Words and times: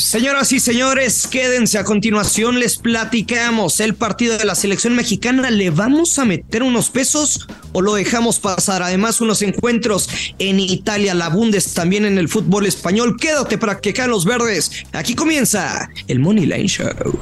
Señoras 0.00 0.50
y 0.52 0.60
señores, 0.60 1.26
quédense 1.26 1.76
a 1.76 1.84
continuación, 1.84 2.58
les 2.58 2.78
platicamos 2.78 3.80
el 3.80 3.94
partido 3.94 4.38
de 4.38 4.46
la 4.46 4.54
selección 4.54 4.96
mexicana. 4.96 5.50
¿Le 5.50 5.68
vamos 5.68 6.18
a 6.18 6.24
meter 6.24 6.62
unos 6.62 6.88
pesos 6.88 7.46
o 7.72 7.82
lo 7.82 7.92
dejamos 7.94 8.38
pasar? 8.40 8.82
Además, 8.82 9.20
unos 9.20 9.42
encuentros 9.42 10.08
en 10.38 10.58
Italia, 10.58 11.12
la 11.12 11.28
Bundes 11.28 11.74
también 11.74 12.06
en 12.06 12.16
el 12.16 12.30
fútbol 12.30 12.64
español. 12.64 13.18
Quédate 13.20 13.58
para 13.58 13.78
que 13.78 13.92
caen 13.92 14.10
los 14.10 14.24
verdes. 14.24 14.72
Aquí 14.92 15.14
comienza 15.14 15.90
el 16.08 16.18
Money 16.18 16.46
Line 16.46 16.66
Show. 16.66 17.18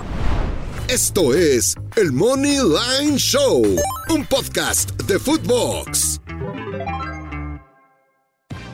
Esto 0.87 1.35
es 1.35 1.75
el 1.97 2.13
Money 2.13 2.59
Line 2.59 3.19
Show, 3.19 3.77
un 4.09 4.25
podcast 4.27 4.93
de 5.03 5.19
Footbox. 5.19 6.21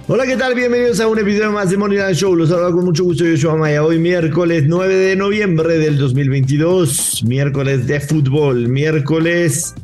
Hola, 0.07 0.27
¿qué 0.27 0.37
tal? 0.37 0.55
Bienvenidos 0.55 1.01
a 1.01 1.09
un 1.09 1.19
episodio 1.19 1.51
más 1.51 1.71
de 1.71 1.79
Money 1.79 1.97
Show. 2.13 2.37
Los 2.37 2.51
saludo 2.51 2.73
con 2.73 2.85
mucho 2.85 3.05
gusto. 3.05 3.25
Yo 3.25 3.39
soy 3.39 3.59
Maya. 3.59 3.83
Hoy 3.83 3.99
miércoles 3.99 4.65
9 4.67 4.95
de 4.95 5.17
noviembre 5.17 5.79
del 5.79 5.97
2022. 5.97 7.25
Miércoles 7.25 7.87
de 7.87 8.01
fútbol. 8.01 8.69
Miércoles 8.69 9.75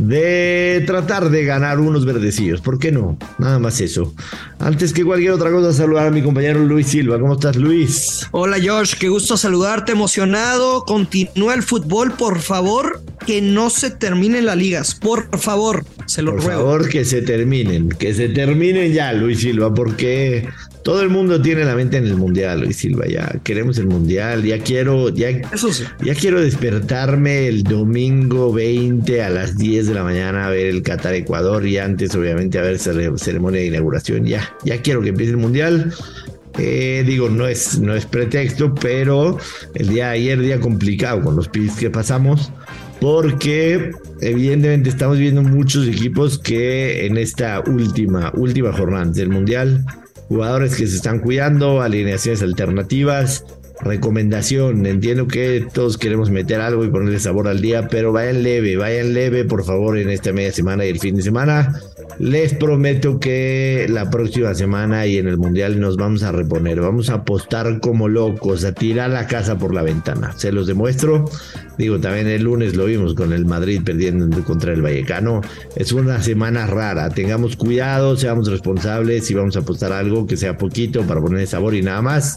de 0.00 0.82
tratar 0.86 1.30
de 1.30 1.44
ganar 1.44 1.78
unos 1.78 2.04
verdecillos. 2.06 2.60
¿Por 2.60 2.78
qué 2.78 2.90
no? 2.90 3.18
Nada 3.38 3.58
más 3.58 3.80
eso. 3.80 4.14
Antes 4.58 4.92
que 4.92 5.04
cualquier 5.04 5.32
otra 5.32 5.50
cosa, 5.50 5.72
saludar 5.72 6.06
a 6.06 6.10
mi 6.10 6.22
compañero 6.22 6.64
Luis 6.64 6.86
Silva. 6.88 7.18
¿Cómo 7.20 7.34
estás, 7.34 7.56
Luis? 7.56 8.26
Hola, 8.30 8.56
Josh. 8.64 8.94
Qué 8.98 9.08
gusto 9.08 9.36
saludarte. 9.36 9.92
Emocionado. 9.92 10.84
Continúa 10.84 11.54
el 11.54 11.62
fútbol, 11.62 12.12
por 12.12 12.40
favor. 12.40 13.02
Que 13.26 13.42
no 13.42 13.68
se 13.68 13.90
terminen 13.90 14.46
las 14.46 14.56
ligas. 14.56 14.94
Por 14.94 15.38
favor. 15.38 15.84
Se 16.06 16.22
lo 16.22 16.32
por 16.32 16.44
ruego. 16.44 16.60
favor, 16.62 16.88
que 16.88 17.04
se 17.04 17.20
terminen. 17.22 17.90
Que 17.90 18.14
se 18.14 18.28
terminen 18.30 18.92
ya, 18.92 19.12
Luis 19.12 19.40
Silva, 19.40 19.72
porque 19.74 20.48
todo 20.82 21.02
el 21.02 21.08
mundo 21.10 21.40
tiene 21.42 21.64
la 21.64 21.74
mente 21.74 21.96
en 21.98 22.06
el 22.06 22.16
mundial, 22.16 22.60
Luis 22.62 22.76
Silva. 22.76 23.06
Ya 23.06 23.28
queremos 23.44 23.78
el 23.78 23.86
mundial. 23.86 24.42
Ya 24.44 24.58
quiero, 24.58 25.08
ya, 25.10 25.28
Eso 25.28 25.72
sí. 25.72 25.84
ya 26.02 26.14
quiero 26.14 26.40
despertarme 26.40 27.48
el 27.48 27.62
domingo 27.64 28.52
20 28.52 29.22
a 29.22 29.30
las 29.30 29.56
10 29.58 29.88
de 29.88 29.94
la 29.94 30.02
mañana 30.04 30.46
a 30.46 30.50
ver 30.50 30.66
el 30.66 30.82
Qatar 30.82 31.14
Ecuador 31.14 31.66
y 31.66 31.78
antes, 31.78 32.14
obviamente, 32.14 32.58
a 32.58 32.62
ver 32.62 32.78
cere- 32.78 33.16
ceremonia 33.18 33.60
de 33.60 33.66
inauguración. 33.66 34.24
Ya, 34.24 34.56
ya 34.64 34.80
quiero 34.80 35.02
que 35.02 35.10
empiece 35.10 35.32
el 35.32 35.38
mundial. 35.38 35.92
Eh, 36.58 37.04
digo, 37.06 37.28
no 37.28 37.46
es, 37.46 37.78
no 37.78 37.94
es 37.94 38.06
pretexto, 38.06 38.74
pero 38.74 39.38
el 39.74 39.88
día 39.88 40.06
de 40.06 40.12
ayer, 40.12 40.40
día 40.40 40.58
complicado 40.60 41.20
con 41.22 41.36
los 41.36 41.48
pits 41.48 41.76
que 41.76 41.90
pasamos, 41.90 42.50
porque 43.00 43.92
evidentemente 44.20 44.90
estamos 44.90 45.16
viendo 45.18 45.42
muchos 45.42 45.86
equipos 45.86 46.38
que 46.38 47.06
en 47.06 47.16
esta 47.18 47.60
última, 47.66 48.32
última 48.34 48.72
jornada 48.72 49.06
del 49.06 49.28
mundial, 49.28 49.84
jugadores 50.30 50.76
que 50.76 50.86
se 50.86 50.94
están 50.94 51.18
cuidando, 51.18 51.82
alineaciones 51.82 52.40
alternativas, 52.40 53.44
recomendación, 53.80 54.86
entiendo 54.86 55.26
que 55.26 55.66
todos 55.72 55.98
queremos 55.98 56.30
meter 56.30 56.60
algo 56.60 56.84
y 56.84 56.88
ponerle 56.88 57.18
sabor 57.18 57.48
al 57.48 57.60
día, 57.60 57.88
pero 57.88 58.12
vayan 58.12 58.44
leve, 58.44 58.76
vayan 58.76 59.12
leve 59.12 59.44
por 59.44 59.64
favor 59.64 59.98
en 59.98 60.08
esta 60.08 60.32
media 60.32 60.52
semana 60.52 60.86
y 60.86 60.90
el 60.90 61.00
fin 61.00 61.16
de 61.16 61.22
semana. 61.22 61.80
Les 62.18 62.54
prometo 62.54 63.18
que 63.18 63.86
la 63.88 64.10
próxima 64.10 64.54
semana 64.54 65.06
y 65.06 65.18
en 65.18 65.28
el 65.28 65.38
mundial 65.38 65.80
nos 65.80 65.96
vamos 65.96 66.22
a 66.22 66.32
reponer, 66.32 66.80
vamos 66.80 67.08
a 67.10 67.14
apostar 67.14 67.80
como 67.80 68.08
locos, 68.08 68.64
a 68.64 68.72
tirar 68.72 69.10
la 69.10 69.26
casa 69.26 69.56
por 69.58 69.74
la 69.74 69.82
ventana, 69.82 70.32
se 70.36 70.52
los 70.52 70.66
demuestro. 70.66 71.24
Digo, 71.78 71.98
también 71.98 72.26
el 72.26 72.42
lunes 72.42 72.76
lo 72.76 72.84
vimos 72.84 73.14
con 73.14 73.32
el 73.32 73.46
Madrid 73.46 73.80
perdiendo 73.82 74.44
contra 74.44 74.72
el 74.72 74.82
Vallecano. 74.82 75.40
Es 75.76 75.92
una 75.92 76.22
semana 76.22 76.66
rara. 76.66 77.08
Tengamos 77.08 77.56
cuidado, 77.56 78.16
seamos 78.16 78.50
responsables 78.50 79.30
y 79.30 79.34
vamos 79.34 79.56
a 79.56 79.60
apostar 79.60 79.92
algo 79.92 80.26
que 80.26 80.36
sea 80.36 80.58
poquito 80.58 81.02
para 81.04 81.22
poner 81.22 81.46
sabor 81.46 81.74
y 81.74 81.80
nada 81.80 82.02
más. 82.02 82.36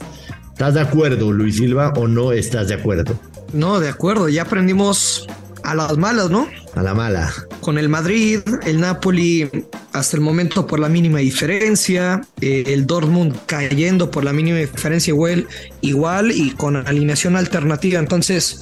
¿Estás 0.54 0.76
de 0.76 0.82
acuerdo, 0.82 1.34
Luis 1.34 1.58
Silva, 1.58 1.92
o 1.98 2.08
no 2.08 2.32
estás 2.32 2.70
de 2.70 2.76
acuerdo? 2.76 3.20
No, 3.52 3.80
de 3.82 3.90
acuerdo. 3.90 4.30
Ya 4.30 4.44
aprendimos 4.44 5.28
a 5.64 5.76
las 5.76 5.98
malas, 5.98 6.30
¿no? 6.30 6.48
A 6.76 6.84
la 6.84 6.94
mala. 6.94 7.34
Con 7.64 7.78
el 7.80 7.90
Madrid, 7.90 8.42
el 8.66 8.80
Napoli 8.80 9.50
hasta 9.94 10.18
el 10.18 10.22
momento 10.22 10.68
por 10.68 10.80
la 10.80 10.90
mínima 10.90 11.20
diferencia, 11.20 12.22
eh, 12.42 12.66
el 12.68 12.86
Dortmund 12.86 13.36
cayendo 13.48 14.12
por 14.12 14.24
la 14.24 14.34
mínima 14.34 14.58
diferencia 14.58 15.12
igual, 15.12 15.48
igual 15.82 16.32
y 16.32 16.52
con 16.52 16.76
alineación 16.76 17.36
alternativa. 17.36 18.00
Entonces, 18.00 18.60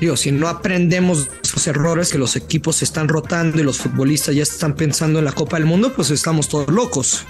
digo, 0.00 0.16
si 0.16 0.30
no 0.30 0.48
aprendemos 0.48 1.28
esos 1.42 1.66
errores 1.66 2.12
que 2.12 2.18
los 2.18 2.36
equipos 2.36 2.76
se 2.76 2.84
están 2.84 3.08
rotando 3.08 3.58
y 3.58 3.64
los 3.64 3.78
futbolistas 3.78 4.34
ya 4.34 4.42
están 4.42 4.76
pensando 4.76 5.18
en 5.18 5.24
la 5.24 5.32
Copa 5.32 5.56
del 5.56 5.66
Mundo, 5.66 5.92
pues 5.94 6.10
estamos 6.10 6.48
todos 6.48 6.68
locos. 6.68 7.26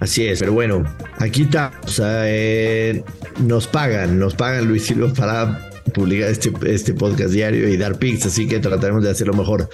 Así 0.00 0.26
es, 0.26 0.40
pero 0.40 0.52
bueno, 0.52 0.84
aquí 1.18 1.42
está. 1.42 1.72
Eh, 2.00 3.02
nos 3.38 3.66
pagan, 3.66 4.18
nos 4.18 4.34
pagan 4.34 4.66
Luis 4.66 4.86
Silva 4.86 5.12
para 5.14 5.70
publicar 5.92 6.30
este, 6.30 6.52
este 6.66 6.94
podcast 6.94 7.30
diario 7.30 7.68
y 7.68 7.76
dar 7.76 7.98
pics, 7.98 8.26
así 8.26 8.46
que 8.46 8.58
trataremos 8.58 9.02
de 9.02 9.10
hacerlo 9.10 9.34
mejor. 9.34 9.68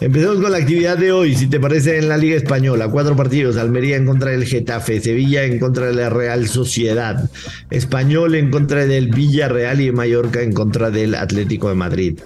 Empecemos 0.00 0.40
con 0.40 0.52
la 0.52 0.58
actividad 0.58 0.98
de 0.98 1.12
hoy, 1.12 1.34
si 1.34 1.46
te 1.46 1.60
parece, 1.60 1.98
en 1.98 2.08
la 2.08 2.16
Liga 2.16 2.36
Española. 2.36 2.88
Cuatro 2.88 3.16
partidos, 3.16 3.56
Almería 3.56 3.96
en 3.96 4.06
contra 4.06 4.30
del 4.30 4.44
Getafe, 4.44 5.00
Sevilla 5.00 5.44
en 5.44 5.58
contra 5.58 5.86
de 5.86 5.94
la 5.94 6.10
Real 6.10 6.48
Sociedad, 6.48 7.28
Español 7.70 8.34
en 8.34 8.50
contra 8.50 8.86
del 8.86 9.08
Villarreal 9.08 9.80
y 9.80 9.92
Mallorca 9.92 10.42
en 10.42 10.52
contra 10.52 10.90
del 10.90 11.14
Atlético 11.14 11.68
de 11.68 11.74
Madrid. 11.74 12.18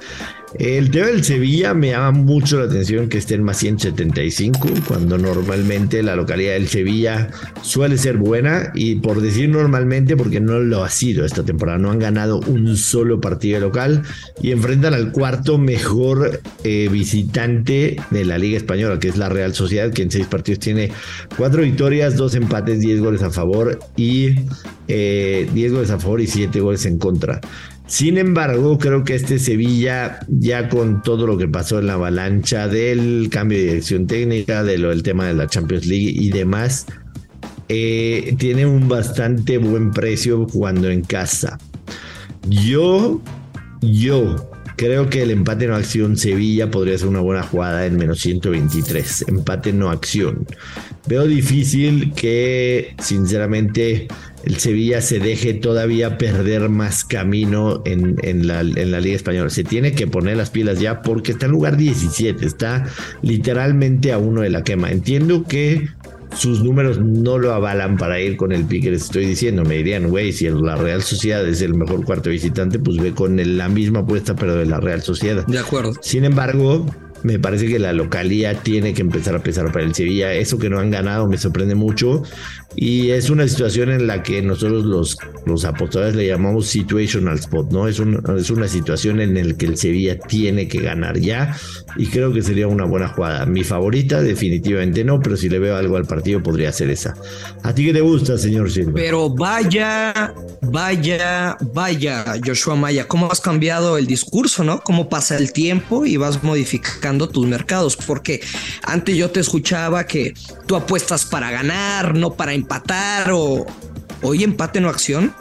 El 0.59 0.91
tema 0.91 1.07
del 1.07 1.23
Sevilla 1.23 1.75
me 1.75 1.91
llama 1.91 2.11
mucho 2.11 2.59
la 2.59 2.65
atención 2.65 3.09
que 3.09 3.19
esté 3.19 3.37
en 3.37 3.45
más 3.45 3.59
175, 3.59 4.69
cuando 4.89 5.17
normalmente 5.17 6.03
la 6.03 6.17
localidad 6.17 6.55
del 6.55 6.67
Sevilla 6.67 7.31
suele 7.63 7.97
ser 7.97 8.17
buena, 8.17 8.73
y 8.75 8.97
por 8.97 9.21
decir 9.21 9.49
normalmente, 9.49 10.17
porque 10.17 10.41
no 10.41 10.59
lo 10.59 10.83
ha 10.83 10.91
sido 10.91 11.25
esta 11.25 11.45
temporada, 11.45 11.79
no 11.79 11.93
han 11.93 12.01
ganado 12.01 12.41
un 12.41 12.77
solo 12.77 13.21
partido 13.21 13.61
local 13.61 14.03
y 14.43 14.51
enfrentan 14.51 14.93
al 14.93 15.13
cuarto 15.13 15.57
mejor 15.57 16.41
eh, 16.65 16.89
visitante 16.91 17.97
de 18.11 18.25
la 18.25 18.37
Liga 18.37 18.57
Española, 18.57 18.99
que 18.99 19.09
es 19.09 19.17
la 19.17 19.29
Real 19.29 19.55
Sociedad, 19.55 19.93
que 19.93 20.03
en 20.03 20.11
seis 20.11 20.27
partidos 20.27 20.59
tiene 20.59 20.91
cuatro 21.37 21.63
victorias, 21.63 22.17
dos 22.17 22.35
empates, 22.35 22.81
diez 22.81 23.01
goles 23.01 23.23
a 23.23 23.31
favor 23.31 23.79
y 23.97 24.35
eh, 24.89 25.49
diez 25.55 25.73
goles 25.73 25.91
a 25.91 26.01
favor 26.01 26.21
y 26.21 26.27
siete 26.27 26.61
goles 26.61 26.85
en 26.87 26.99
contra. 26.99 27.41
Sin 27.91 28.19
embargo, 28.19 28.79
creo 28.79 29.03
que 29.03 29.17
este 29.17 29.41
Sevilla, 29.41 30.21
ya 30.29 30.69
con 30.69 31.03
todo 31.03 31.27
lo 31.27 31.37
que 31.37 31.49
pasó 31.49 31.81
en 31.81 31.89
la 31.89 31.95
avalancha 31.95 32.69
del 32.69 33.29
cambio 33.33 33.59
de 33.59 33.65
dirección 33.65 34.07
técnica, 34.07 34.63
del 34.63 35.03
tema 35.03 35.27
de 35.27 35.35
la 35.35 35.49
Champions 35.49 35.87
League 35.87 36.13
y 36.15 36.31
demás, 36.31 36.87
eh, 37.69 38.37
tiene 38.39 38.65
un 38.65 38.89
bastante 38.89 39.59
buen 39.59 39.91
precio 39.91 40.47
jugando 40.47 40.89
en 40.89 41.03
casa. 41.03 41.59
Yo, 42.49 43.21
yo 43.81 44.49
creo 44.77 45.11
que 45.11 45.23
el 45.23 45.33
empate 45.33 45.67
no 45.67 45.75
acción 45.75 46.17
Sevilla 46.17 46.71
podría 46.71 46.97
ser 46.97 47.09
una 47.09 47.21
buena 47.21 47.43
jugada 47.43 47.87
en 47.87 47.97
menos 47.97 48.21
123. 48.21 49.25
Empate 49.27 49.73
no 49.73 49.91
acción. 49.91 50.47
Veo 51.07 51.27
difícil 51.27 52.13
que, 52.13 52.95
sinceramente, 52.99 54.09
el 54.45 54.57
Sevilla 54.57 55.01
se 55.01 55.19
deje 55.19 55.55
todavía 55.55 56.19
perder 56.19 56.69
más 56.69 57.05
camino 57.05 57.83
en, 57.85 58.17
en, 58.23 58.47
la, 58.47 58.61
en, 58.61 58.91
la, 58.91 59.01
Liga 59.01 59.17
Española. 59.17 59.51
Se 59.51 59.65
tiene 59.65 59.93
que 59.93 60.07
poner 60.07 60.37
las 60.37 60.51
pilas 60.51 60.79
ya 60.79 61.03
porque 61.03 61.33
está 61.33 61.47
en 61.47 61.53
lugar 61.53 61.77
17, 61.77 62.45
está 62.45 62.87
literalmente 63.23 64.13
a 64.13 64.19
uno 64.19 64.43
de 64.43 64.51
la 64.51 64.63
quema. 64.63 64.91
Entiendo 64.91 65.45
que 65.45 65.89
sus 66.37 66.63
números 66.63 66.99
no 66.99 67.39
lo 67.39 67.53
avalan 67.53 67.97
para 67.97 68.21
ir 68.21 68.37
con 68.37 68.53
el 68.53 68.65
pique 68.65 68.87
que 68.87 68.91
les 68.93 69.03
estoy 69.03 69.27
diciendo. 69.27 69.65
Me 69.65 69.77
dirían, 69.77 70.09
güey, 70.09 70.33
si 70.33 70.49
la 70.49 70.77
Real 70.77 71.03
Sociedad 71.03 71.47
es 71.47 71.61
el 71.61 71.75
mejor 71.75 72.05
cuarto 72.05 72.31
visitante, 72.31 72.79
pues 72.79 72.99
ve 72.99 73.13
con 73.13 73.41
la 73.57 73.69
misma 73.69 74.01
apuesta, 74.01 74.37
pero 74.37 74.55
de 74.55 74.67
la 74.67 74.81
Real 74.81 75.03
Sociedad. 75.03 75.47
De 75.47 75.59
acuerdo. 75.59 75.95
Sin 76.03 76.25
embargo, 76.25 76.87
me 77.23 77.39
parece 77.39 77.67
que 77.67 77.79
la 77.79 77.93
localía 77.93 78.55
tiene 78.63 78.95
que 78.95 79.03
empezar 79.03 79.35
a 79.35 79.43
pesar 79.43 79.71
para 79.73 79.85
el 79.85 79.95
Sevilla. 79.95 80.33
Eso 80.33 80.59
que 80.59 80.71
no 80.71 80.79
han 80.79 80.91
ganado 80.91 81.29
me 81.29 81.39
sorprende 81.39 81.75
mucho. 81.75 82.23
Y 82.77 83.11
es 83.11 83.31
una 83.31 83.49
situación 83.49 83.91
en 83.91 84.07
la 84.07 84.23
que 84.23 84.43
nosotros 84.43 84.85
los, 84.85 85.19
los 85.45 85.65
apostadores 85.65 86.15
le 86.15 86.29
llamamos 86.29 86.69
situational 86.69 87.39
spot, 87.39 87.73
¿no? 87.73 87.89
Es, 87.89 87.99
un, 87.99 88.23
es 88.39 88.49
una 88.51 88.69
situación 88.69 89.21
en 89.21 89.35
la 89.35 89.55
que 89.55 89.67
el 89.67 89.77
Sevilla 89.77 90.19
tiene 90.19 90.69
que 90.69 90.81
ganar 90.81 91.19
ya. 91.19 91.57
Y 91.97 92.07
creo 92.07 92.33
que 92.33 92.43
sería 92.43 92.69
una 92.69 92.85
buena 92.85 93.09
jugada. 93.09 93.45
Mi 93.45 93.65
favorita, 93.65 94.23
definitivamente 94.23 95.03
no, 95.05 95.21
pero 95.21 95.37
si 95.37 95.49
le 95.49 95.59
veo 95.59 95.77
algo 95.77 95.97
al 95.97 96.07
partido, 96.07 96.43
podría 96.43 96.73
ser 96.73 96.91
esa. 96.91 97.15
¿A 97.65 97.75
ti 97.75 97.85
qué 97.85 97.93
te 97.93 98.01
gusta, 98.01 98.39
señor 98.39 98.71
Silva? 98.71 98.93
Pero 98.95 99.29
vaya, 99.29 100.33
vaya, 100.63 101.57
vaya, 101.73 102.25
Joshua 102.45 102.77
Maya, 102.77 103.09
¿cómo 103.09 103.31
has 103.31 103.41
cambiado 103.41 103.99
el 103.99 104.07
discurso, 104.07 104.63
no? 104.63 104.81
¿Cómo 104.81 105.09
pasa 105.09 105.37
el 105.37 105.53
tiempo 105.53 106.07
y 106.07 106.17
vas 106.17 106.45
modificando 106.45 107.10
tus 107.19 107.47
mercados? 107.47 107.97
Porque 107.97 108.41
antes 108.83 109.17
yo 109.17 109.31
te 109.31 109.41
escuchaba 109.41 110.07
que 110.07 110.35
tú 110.67 110.77
apuestas 110.77 111.25
para 111.25 111.51
ganar, 111.51 112.15
no 112.15 112.35
para 112.35 112.53
empatar 112.55 113.31
o 113.33 113.67
hoy 114.23 114.45
empate 114.45 114.81
no 114.81 114.89
acción. 114.89 115.35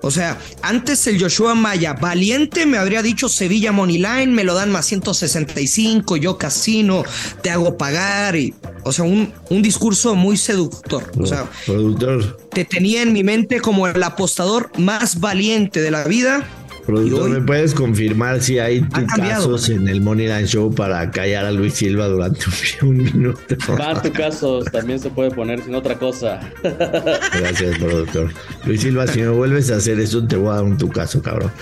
O 0.00 0.10
sea, 0.10 0.38
antes 0.62 1.06
el 1.08 1.20
Joshua 1.20 1.54
Maya 1.54 1.94
valiente 1.94 2.66
me 2.66 2.78
habría 2.78 3.02
dicho 3.02 3.28
Sevilla 3.28 3.72
Money 3.72 3.98
Line, 3.98 4.28
me 4.28 4.44
lo 4.44 4.54
dan 4.54 4.70
más 4.70 4.86
165, 4.86 6.16
yo 6.16 6.38
casino, 6.38 7.02
te 7.42 7.50
hago 7.50 7.76
pagar 7.76 8.36
y, 8.36 8.54
o 8.84 8.92
sea, 8.92 9.04
un, 9.04 9.32
un 9.50 9.62
discurso 9.62 10.14
muy 10.14 10.36
seductor. 10.36 11.10
O 11.18 11.26
sea, 11.26 11.50
productor. 11.66 12.38
Te 12.52 12.64
tenía 12.64 13.02
en 13.02 13.12
mi 13.12 13.24
mente 13.24 13.60
como 13.60 13.88
el 13.88 14.02
apostador 14.02 14.70
más 14.78 15.18
valiente 15.18 15.80
de 15.80 15.90
la 15.90 16.04
vida 16.04 16.46
Productor, 16.88 17.28
¿me 17.28 17.40
puedes 17.42 17.74
confirmar 17.74 18.40
si 18.40 18.58
hay 18.58 18.80
casos 19.14 19.68
en 19.68 19.88
el 19.88 20.00
Moneyline 20.00 20.46
Show 20.46 20.74
para 20.74 21.10
callar 21.10 21.44
a 21.44 21.50
Luis 21.50 21.74
Silva 21.74 22.08
durante 22.08 22.46
un, 22.80 22.96
minuto? 23.04 23.56
Va 23.78 24.00
tu 24.00 24.10
casos, 24.10 24.64
también 24.72 24.98
se 24.98 25.10
puede 25.10 25.30
poner 25.30 25.62
sin 25.62 25.74
otra 25.74 25.98
cosa. 25.98 26.40
Gracias, 26.62 27.76
productor. 27.76 28.32
Luis 28.64 28.80
Silva, 28.80 29.06
si 29.06 29.20
no 29.20 29.34
vuelves 29.34 29.70
a 29.70 29.76
hacer 29.76 30.00
eso, 30.00 30.26
te 30.26 30.36
voy 30.36 30.48
a 30.48 30.54
dar 30.54 30.64
un 30.64 30.78
tu 30.78 30.88
caso, 30.88 31.20
cabrón. 31.20 31.52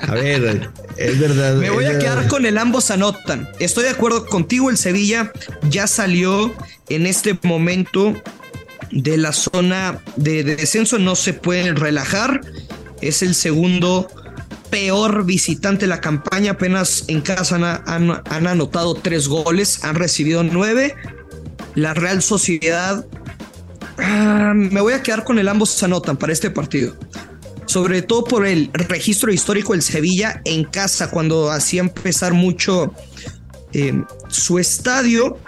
A 0.00 0.12
ver, 0.12 0.68
es 0.98 1.18
verdad. 1.18 1.54
Me 1.54 1.70
voy 1.70 1.86
a 1.86 1.98
quedar 1.98 2.28
con 2.28 2.44
el 2.44 2.58
ambos 2.58 2.90
anotan. 2.90 3.48
Estoy 3.60 3.84
de 3.84 3.90
acuerdo 3.90 4.26
contigo, 4.26 4.68
el 4.68 4.76
Sevilla 4.76 5.32
ya 5.70 5.86
salió 5.86 6.54
en 6.90 7.06
este 7.06 7.38
momento 7.42 8.12
de 8.90 9.16
la 9.16 9.32
zona 9.32 10.00
de, 10.16 10.44
descenso, 10.44 10.98
no 10.98 11.16
se 11.16 11.32
pueden 11.32 11.76
relajar. 11.76 12.42
Es 13.00 13.22
el 13.22 13.34
segundo 13.34 14.08
peor 14.74 15.24
visitante 15.24 15.86
la 15.86 16.00
campaña. 16.00 16.50
Apenas 16.50 17.04
en 17.06 17.20
casa 17.20 17.80
han, 17.86 18.10
anotado 18.48 18.94
tres 18.94 19.28
goles, 19.28 19.84
han 19.84 19.94
recibido 19.94 20.42
nueve. 20.42 20.96
La 21.76 21.94
Real 21.94 22.20
Sociedad. 22.22 23.06
Ah, 23.98 24.52
me 24.52 24.80
voy 24.80 24.94
a 24.94 25.00
quedar 25.00 25.22
con 25.22 25.38
el 25.38 25.46
ambos 25.46 25.80
anotan 25.84 26.16
para 26.16 26.32
este 26.32 26.50
partido. 26.50 26.96
Sobre 27.66 28.02
todo 28.02 28.24
por 28.24 28.48
el 28.48 28.68
registro 28.72 29.32
histórico 29.32 29.74
del 29.74 29.82
Sevilla 29.82 30.42
en 30.44 30.64
casa, 30.64 31.08
cuando 31.08 31.52
hacía 31.52 31.82
empezar 31.82 32.32
mucho 32.32 32.92
eh, 33.72 34.02
su 34.26 34.58
estadio 34.58 35.38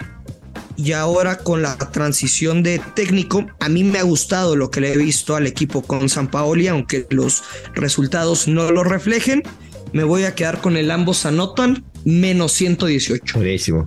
y 0.77 0.93
ahora 0.93 1.39
con 1.39 1.63
la 1.63 1.77
transición 1.77 2.63
de 2.63 2.81
técnico, 2.95 3.47
a 3.61 3.69
mí 3.69 3.85
me 3.85 3.99
ha 3.99 4.03
gustado 4.03 4.57
lo 4.57 4.71
que 4.71 4.81
le 4.81 4.93
he 4.93 4.97
visto 4.97 5.37
al 5.37 5.47
equipo 5.47 5.83
con 5.83 6.09
San 6.09 6.31
Paoli, 6.31 6.69
aunque 6.69 7.07
los 7.11 7.43
resultados 7.75 8.49
no 8.49 8.71
lo 8.71 8.85
reflejen. 8.85 9.43
Me 9.93 10.05
voy 10.05 10.25
a 10.25 10.35
quedar 10.35 10.61
con 10.61 10.77
el 10.77 10.91
ambos 10.91 11.27
anotan 11.27 11.85
menos 12.05 12.53
118. 12.53 13.39
Buenísimo. 13.39 13.87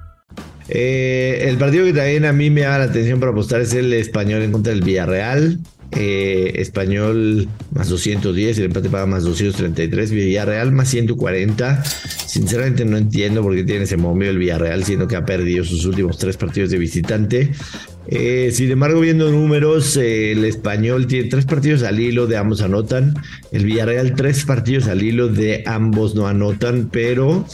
Eh, 0.69 1.45
el 1.47 1.57
partido 1.57 1.85
que 1.85 1.93
también 1.93 2.25
a 2.25 2.33
mí 2.33 2.49
me 2.49 2.61
llama 2.61 2.79
la 2.79 2.83
atención 2.85 3.19
para 3.19 3.31
apostar 3.31 3.61
es 3.61 3.73
el 3.73 3.91
español 3.93 4.41
en 4.41 4.51
contra 4.51 4.73
del 4.73 4.83
Villarreal. 4.83 5.59
Eh, 5.93 6.53
español 6.61 7.49
más 7.73 7.89
210, 7.89 8.59
el 8.59 8.65
empate 8.65 8.89
paga 8.89 9.05
más 9.05 9.23
233, 9.23 10.11
Villarreal 10.11 10.71
más 10.71 10.87
140. 10.87 11.83
Sinceramente 11.83 12.85
no 12.85 12.95
entiendo 12.95 13.41
por 13.41 13.55
qué 13.55 13.65
tiene 13.65 13.83
ese 13.83 13.97
momio 13.97 14.29
el 14.29 14.37
Villarreal, 14.37 14.85
siendo 14.85 15.07
que 15.07 15.17
ha 15.17 15.25
perdido 15.25 15.65
sus 15.65 15.85
últimos 15.85 16.17
tres 16.17 16.37
partidos 16.37 16.69
de 16.69 16.77
visitante. 16.77 17.51
Eh, 18.07 18.51
sin 18.53 18.71
embargo, 18.71 19.01
viendo 19.01 19.29
números, 19.31 19.97
el 19.97 20.45
español 20.45 21.07
tiene 21.07 21.29
tres 21.29 21.45
partidos 21.45 21.83
al 21.83 21.99
hilo 21.99 22.25
de 22.25 22.37
ambos 22.37 22.61
anotan. 22.61 23.13
El 23.51 23.65
Villarreal 23.65 24.15
tres 24.15 24.45
partidos 24.45 24.87
al 24.87 25.03
hilo 25.03 25.27
de 25.27 25.63
ambos 25.65 26.15
no 26.15 26.27
anotan, 26.27 26.89
pero 26.89 27.45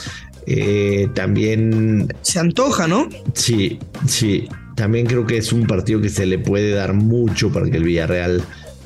eh, 0.47 1.09
también... 1.13 2.07
Se 2.21 2.39
antoja, 2.39 2.87
¿no? 2.87 3.09
Sí, 3.33 3.79
sí. 4.07 4.47
También 4.75 5.05
creo 5.05 5.27
que 5.27 5.37
es 5.37 5.51
un 5.51 5.67
partido 5.67 5.99
que 5.99 6.09
se 6.09 6.25
le 6.25 6.39
puede 6.39 6.71
dar 6.71 6.93
mucho 6.93 7.51
para 7.51 7.69
que 7.69 7.77
el 7.77 7.83
Villarreal 7.83 8.41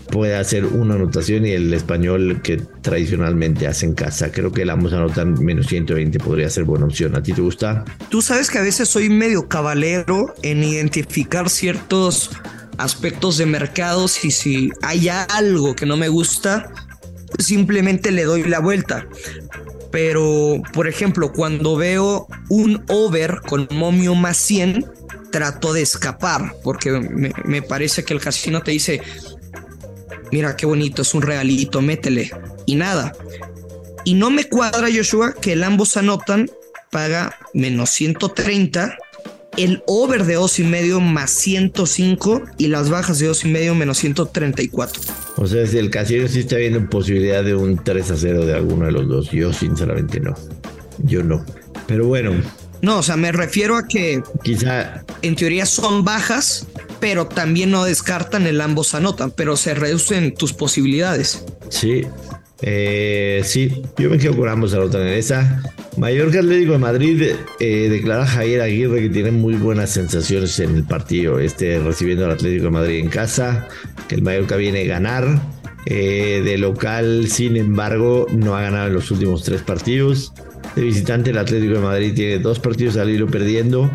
pueda 0.09 0.39
hacer 0.39 0.65
una 0.65 0.95
anotación 0.95 1.45
y 1.45 1.51
el 1.51 1.73
español 1.73 2.41
que 2.41 2.57
tradicionalmente 2.81 3.67
hace 3.67 3.85
en 3.85 3.93
casa. 3.93 4.31
Creo 4.31 4.51
que 4.51 4.63
el 4.63 4.71
ambos 4.71 4.91
anotan 4.93 5.33
menos 5.43 5.67
120 5.67 6.19
podría 6.19 6.49
ser 6.49 6.63
buena 6.63 6.85
opción. 6.85 7.15
¿A 7.15 7.21
ti 7.21 7.31
te 7.31 7.41
gusta? 7.41 7.85
Tú 8.09 8.21
sabes 8.21 8.49
que 8.49 8.57
a 8.57 8.61
veces 8.61 8.89
soy 8.89 9.09
medio 9.09 9.47
cabalero 9.47 10.33
en 10.41 10.63
identificar 10.63 11.49
ciertos 11.49 12.31
aspectos 12.77 13.37
de 13.37 13.45
mercados 13.45 14.25
y 14.25 14.31
si 14.31 14.71
hay 14.81 15.09
algo 15.09 15.75
que 15.75 15.85
no 15.85 15.95
me 15.95 16.09
gusta, 16.09 16.71
simplemente 17.37 18.11
le 18.11 18.23
doy 18.23 18.43
la 18.43 18.59
vuelta 18.59 19.05
pero 19.91 20.61
por 20.73 20.87
ejemplo, 20.87 21.31
cuando 21.33 21.75
veo 21.75 22.27
un 22.49 22.83
over 22.87 23.41
con 23.41 23.67
momio 23.71 24.15
más 24.15 24.37
100, 24.37 24.85
trato 25.31 25.73
de 25.73 25.81
escapar, 25.81 26.55
porque 26.63 26.91
me, 26.91 27.61
parece 27.61 28.03
que 28.03 28.13
el 28.13 28.21
casino 28.21 28.61
te 28.61 28.71
dice, 28.71 29.01
mira 30.31 30.55
qué 30.55 30.65
bonito, 30.65 31.01
es 31.01 31.13
un 31.13 31.21
realito, 31.21 31.81
métele, 31.81 32.31
y 32.65 32.75
nada. 32.75 33.13
Y 34.03 34.15
no 34.15 34.29
me 34.29 34.47
cuadra, 34.47 34.87
Joshua, 34.93 35.33
que 35.33 35.53
el 35.53 35.63
ambos 35.63 35.97
anotan, 35.97 36.49
paga 36.89 37.35
menos 37.53 37.89
130 37.91 38.97
el 39.57 39.83
over 39.85 40.25
de 40.25 40.35
dos 40.35 40.59
y 40.59 40.63
medio 40.63 40.99
más 40.99 41.31
105 41.31 42.41
y 42.57 42.67
las 42.67 42.89
bajas 42.89 43.19
de 43.19 43.27
dos 43.27 43.43
y 43.43 43.49
medio 43.49 43.75
menos 43.75 43.97
134. 43.97 45.01
O 45.37 45.47
sea, 45.47 45.65
si 45.65 45.77
el 45.77 45.89
casino 45.89 46.27
sí 46.27 46.39
está 46.39 46.57
viendo 46.57 46.89
posibilidad 46.89 47.43
de 47.43 47.55
un 47.55 47.81
3 47.83 48.11
a 48.11 48.17
0 48.17 48.45
de 48.45 48.53
alguno 48.53 48.85
de 48.85 48.91
los 48.91 49.07
dos, 49.07 49.31
yo 49.31 49.53
sinceramente 49.53 50.19
no. 50.19 50.35
Yo 50.99 51.23
no. 51.23 51.45
Pero 51.87 52.07
bueno. 52.07 52.33
No, 52.81 52.99
o 52.99 53.03
sea, 53.03 53.15
me 53.15 53.31
refiero 53.31 53.77
a 53.77 53.87
que 53.87 54.23
quizá 54.43 55.03
en 55.21 55.35
teoría 55.35 55.65
son 55.65 56.03
bajas, 56.03 56.67
pero 56.99 57.27
también 57.27 57.71
no 57.71 57.83
descartan 57.83 58.47
el 58.47 58.59
ambos 58.59 58.95
anotan, 58.95 59.31
pero 59.31 59.55
se 59.55 59.73
reducen 59.73 60.33
tus 60.33 60.53
posibilidades. 60.53 61.45
Sí, 61.69 62.05
eh, 62.63 63.41
sí, 63.43 63.83
yo 63.97 64.09
me 64.09 64.17
quedo 64.17 64.35
con 64.35 64.49
ambos 64.49 64.73
anotan 64.73 65.01
en 65.01 65.13
esa. 65.13 65.63
Mallorca 65.97 66.39
Atlético 66.39 66.73
de 66.73 66.77
Madrid 66.77 67.23
eh, 67.59 67.87
declara 67.89 68.25
Javier 68.25 68.61
Aguirre 68.61 69.01
que 69.01 69.09
tiene 69.09 69.31
muy 69.31 69.55
buenas 69.55 69.89
sensaciones 69.89 70.57
en 70.59 70.75
el 70.75 70.83
partido, 70.83 71.39
este 71.39 71.79
recibiendo 71.79 72.25
al 72.25 72.31
Atlético 72.31 72.65
de 72.65 72.71
Madrid 72.71 72.99
en 72.99 73.09
casa, 73.09 73.67
el 74.11 74.21
Mallorca 74.21 74.55
viene 74.55 74.81
a 74.81 74.85
ganar. 74.85 75.41
Eh, 75.87 76.43
de 76.45 76.59
local, 76.59 77.27
sin 77.27 77.57
embargo, 77.57 78.27
no 78.31 78.55
ha 78.55 78.61
ganado 78.61 78.87
en 78.87 78.93
los 78.93 79.09
últimos 79.09 79.43
tres 79.43 79.61
partidos. 79.63 80.31
De 80.75 80.83
visitante, 80.83 81.31
el 81.31 81.37
Atlético 81.37 81.73
de 81.73 81.79
Madrid 81.79 82.13
tiene 82.13 82.37
dos 82.37 82.59
partidos 82.59 82.97
al 82.97 83.09
hilo 83.09 83.27
perdiendo. 83.27 83.91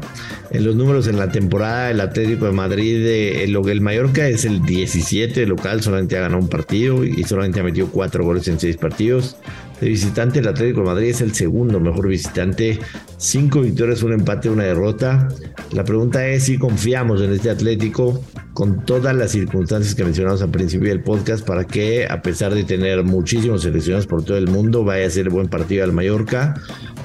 En 0.51 0.65
los 0.65 0.75
números 0.75 1.07
en 1.07 1.17
la 1.17 1.31
temporada, 1.31 1.91
el 1.91 2.01
Atlético 2.01 2.47
de 2.47 2.53
Madrid, 2.53 3.07
eh, 3.07 3.45
el, 3.45 3.57
el 3.57 3.81
Mallorca 3.81 4.29
es 4.29 4.45
el 4.45 4.63
17 4.63 5.47
local, 5.47 5.83
solamente 5.83 6.17
ha 6.17 6.23
ganado 6.23 6.43
un 6.43 6.49
partido 6.49 7.05
y 7.05 7.23
solamente 7.23 7.61
ha 7.61 7.63
metido 7.63 7.89
cuatro 7.89 8.25
goles 8.25 8.49
en 8.49 8.59
seis 8.59 8.77
partidos. 8.77 9.37
De 9.81 9.89
visitante, 9.89 10.39
el 10.39 10.49
Atlético 10.49 10.81
de 10.81 10.87
Madrid 10.87 11.09
es 11.11 11.21
el 11.21 11.35
segundo 11.35 11.79
mejor 11.81 12.09
visitante. 12.09 12.79
Cinco 13.19 13.61
victorias, 13.61 14.03
un 14.03 14.15
empate, 14.15 14.49
una 14.49 14.65
derrota. 14.65 15.29
La 15.73 15.85
pregunta 15.85 16.27
es 16.27 16.45
si 16.45 16.57
confiamos 16.57 17.21
en 17.21 17.33
este 17.33 17.51
Atlético 17.51 18.23
con 18.55 18.87
todas 18.87 19.15
las 19.15 19.33
circunstancias 19.33 19.95
que 19.95 20.03
mencionamos 20.03 20.41
al 20.41 20.51
principio 20.51 20.89
del 20.89 21.03
podcast 21.03 21.47
para 21.47 21.65
que, 21.65 22.07
a 22.07 22.23
pesar 22.23 22.55
de 22.55 22.65
tener 22.65 23.05
muchísimos 23.05 23.63
seleccionados 23.63 24.07
por 24.07 24.25
todo 24.25 24.39
el 24.39 24.49
mundo, 24.49 24.83
vaya 24.83 25.07
a 25.07 25.11
ser 25.11 25.29
buen 25.29 25.49
partido 25.49 25.85
al 25.85 25.93
Mallorca. 25.93 26.55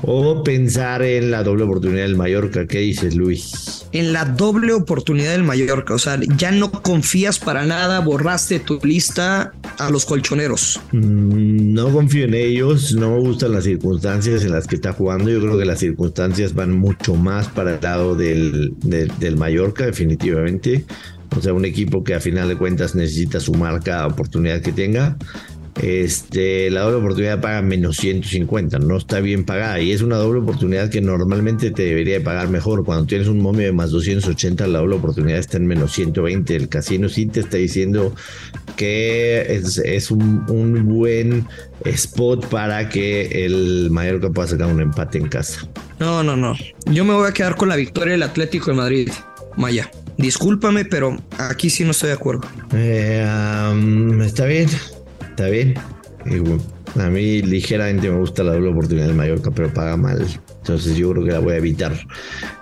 O 0.03 0.43
pensar 0.43 1.03
en 1.03 1.31
la 1.31 1.43
doble 1.43 1.63
oportunidad 1.63 2.03
del 2.03 2.15
Mallorca. 2.15 2.65
¿Qué 2.65 2.79
dices, 2.79 3.15
Luis? 3.15 3.85
En 3.91 4.13
la 4.13 4.25
doble 4.25 4.73
oportunidad 4.73 5.31
del 5.31 5.43
Mallorca. 5.43 5.93
O 5.93 5.99
sea, 5.99 6.19
ya 6.37 6.51
no 6.51 6.71
confías 6.71 7.39
para 7.39 7.65
nada, 7.65 7.99
borraste 7.99 8.59
tu 8.59 8.79
lista 8.83 9.53
a 9.77 9.89
los 9.89 10.05
colchoneros. 10.05 10.79
Mm, 10.91 11.73
no 11.73 11.91
confío 11.91 12.25
en 12.25 12.33
ellos, 12.33 12.93
no 12.93 13.11
me 13.11 13.19
gustan 13.19 13.51
las 13.51 13.65
circunstancias 13.65 14.43
en 14.43 14.51
las 14.51 14.67
que 14.67 14.75
está 14.75 14.93
jugando. 14.93 15.29
Yo 15.29 15.41
creo 15.41 15.57
que 15.57 15.65
las 15.65 15.79
circunstancias 15.79 16.53
van 16.53 16.71
mucho 16.71 17.15
más 17.15 17.47
para 17.49 17.75
el 17.75 17.81
lado 17.81 18.15
del, 18.15 18.73
del, 18.81 19.37
Mallorca, 19.37 19.85
definitivamente. 19.85 20.85
O 21.35 21.41
sea, 21.41 21.53
un 21.53 21.65
equipo 21.65 22.03
que 22.03 22.13
a 22.13 22.19
final 22.19 22.49
de 22.49 22.57
cuentas 22.57 22.95
necesita 22.95 23.39
sumar 23.39 23.81
cada 23.81 24.07
oportunidad 24.07 24.61
que 24.61 24.71
tenga. 24.71 25.17
Este, 25.81 26.69
la 26.69 26.81
doble 26.81 26.97
oportunidad 26.97 27.41
paga 27.41 27.63
menos 27.63 27.97
150, 27.97 28.77
no 28.77 28.97
está 28.97 29.19
bien 29.19 29.45
pagada 29.45 29.79
y 29.79 29.91
es 29.91 30.03
una 30.03 30.17
doble 30.17 30.41
oportunidad 30.41 30.91
que 30.91 31.01
normalmente 31.01 31.71
te 31.71 31.81
debería 31.83 32.15
de 32.15 32.21
pagar 32.21 32.49
mejor. 32.49 32.85
Cuando 32.85 33.07
tienes 33.07 33.27
un 33.27 33.39
momio 33.39 33.65
de 33.65 33.71
más 33.71 33.89
280, 33.89 34.67
la 34.67 34.79
doble 34.79 34.97
oportunidad 34.97 35.39
está 35.39 35.57
en 35.57 35.65
menos 35.65 35.91
120. 35.93 36.55
El 36.55 36.69
casino 36.69 37.09
sí 37.09 37.25
te 37.25 37.39
está 37.39 37.57
diciendo 37.57 38.13
que 38.75 39.41
es, 39.49 40.11
un, 40.11 40.45
un, 40.49 40.85
buen 40.87 41.47
spot 41.85 42.45
para 42.47 42.87
que 42.87 43.45
el 43.45 43.89
Mallorca 43.89 44.29
pueda 44.29 44.49
sacar 44.49 44.67
un 44.67 44.81
empate 44.81 45.17
en 45.17 45.29
casa. 45.29 45.67
No, 45.99 46.23
no, 46.23 46.35
no. 46.35 46.55
Yo 46.85 47.05
me 47.05 47.13
voy 47.13 47.27
a 47.27 47.33
quedar 47.33 47.55
con 47.55 47.69
la 47.69 47.75
victoria 47.75 48.11
del 48.11 48.23
Atlético 48.23 48.69
de 48.69 48.77
Madrid. 48.77 49.09
Maya. 49.57 49.89
Discúlpame, 50.17 50.85
pero 50.85 51.17
aquí 51.37 51.69
sí 51.69 51.83
no 51.83 51.91
estoy 51.91 52.09
de 52.09 52.15
acuerdo. 52.15 52.47
Eh, 52.73 53.25
um, 53.71 54.21
está 54.21 54.45
bien, 54.45 54.69
está 55.41 55.49
bien. 55.49 55.73
A 56.99 57.09
mí 57.09 57.41
ligeramente 57.41 58.09
me 58.09 58.19
gusta 58.19 58.43
la 58.43 58.53
doble 58.53 58.69
oportunidad 58.69 59.07
del 59.07 59.15
Mallorca, 59.15 59.49
pero 59.49 59.73
paga 59.73 59.97
mal. 59.97 60.23
Entonces 60.59 60.95
yo 60.95 61.11
creo 61.11 61.23
que 61.23 61.31
la 61.31 61.39
voy 61.39 61.53
a 61.53 61.57
evitar. 61.57 61.93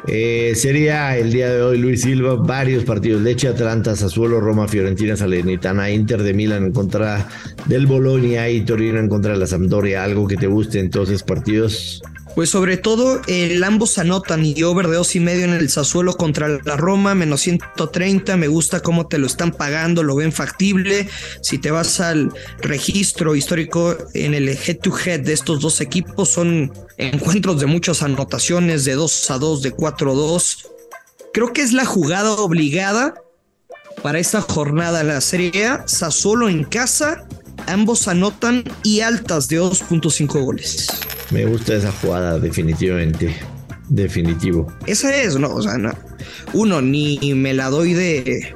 Eh, 0.08 0.54
sería 0.56 1.18
el 1.18 1.34
día 1.34 1.50
de 1.50 1.62
hoy 1.62 1.78
Luis 1.78 2.02
Silva, 2.02 2.36
varios 2.36 2.86
partidos. 2.86 3.22
Leche, 3.22 3.50
Atlanta, 3.50 3.96
Sassuolo, 3.96 4.40
Roma, 4.40 4.68
Fiorentina, 4.68 5.18
Salernitana, 5.18 5.92
Inter 5.92 6.24
de 6.24 6.34
Milán 6.34 6.68
en 6.68 6.72
contra 6.72 7.28
del 7.66 7.86
Bolonia 7.86 8.50
y 8.50 8.62
Torino 8.62 9.00
en 9.00 9.10
contra 9.10 9.34
de 9.34 9.40
la 9.40 9.48
Sampdoria. 9.48 10.04
Algo 10.04 10.28
que 10.28 10.38
te 10.38 10.48
guste 10.48 10.80
entonces 10.80 11.24
partidos 11.24 12.02
pues 12.36 12.50
sobre 12.50 12.78
todo, 12.78 13.22
el 13.28 13.64
ambos 13.64 13.98
anotan 13.98 14.46
y 14.46 14.64
over 14.64 14.88
de 14.88 14.96
dos 14.96 15.16
y 15.16 15.20
medio 15.20 15.46
en 15.46 15.54
el 15.54 15.70
Sassuolo 15.70 16.14
contra 16.14 16.48
la 16.48 16.78
Roma, 16.78 17.16
menos 17.16 17.42
130. 17.42 18.38
Me 18.38 18.48
gusta 18.48 18.80
cómo 18.82 19.08
te 19.08 19.18
lo 19.18 19.28
están 19.28 19.52
pagando, 19.52 20.04
lo 20.04 20.16
ven 20.16 20.32
factible. 20.32 21.10
Si 21.42 21.58
te 21.58 21.72
vas 21.72 22.00
al 22.00 22.32
registro 22.62 23.36
histórico 23.36 23.98
en 24.14 24.34
el 24.34 24.50
head 24.50 24.78
to 24.80 24.94
head 24.98 25.22
de 25.22 25.34
estos 25.34 25.60
dos 25.60 25.82
equipos, 25.82 26.30
son 26.30 26.72
encuentros 26.98 27.60
de 27.60 27.66
muchas 27.66 28.04
anotaciones, 28.04 28.86
de 28.86 28.94
2 28.94 29.32
a 29.32 29.38
2, 29.38 29.62
de 29.62 29.72
4 29.72 30.12
a 30.12 30.16
2. 30.16 30.68
Creo 31.34 31.54
que 31.54 31.62
es 31.62 31.74
la 31.74 31.86
jugada 31.86 32.32
obligada 32.34 33.16
para 34.02 34.20
esta 34.20 34.42
jornada 34.42 35.04
la 35.04 35.22
Serie 35.22 35.68
A. 35.68 35.88
Sassuolo 35.88 36.50
en 36.50 36.64
casa, 36.64 37.28
ambos 37.70 38.08
anotan 38.08 38.64
y 38.84 39.02
altas 39.02 39.48
de 39.48 39.62
2.5 39.62 40.44
goles. 40.44 40.88
Me 41.32 41.46
gusta 41.46 41.76
esa 41.76 41.92
jugada, 41.92 42.40
definitivamente. 42.40 43.36
Definitivo. 43.88 44.72
Esa 44.86 45.16
es, 45.16 45.38
¿no? 45.38 45.54
O 45.54 45.62
sea, 45.62 45.78
no. 45.78 45.92
uno, 46.54 46.82
ni 46.82 47.18
me 47.34 47.54
la 47.54 47.70
doy 47.70 47.94
de 47.94 48.54